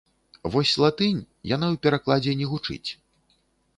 Вось 0.55 0.71
латынь, 0.83 1.19
яна 1.55 1.67
ў 1.75 1.81
перакладзе 1.85 2.31
не 2.41 2.47
гучыць. 2.55 2.89